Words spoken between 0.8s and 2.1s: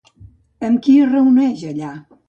qui es reuneix allà?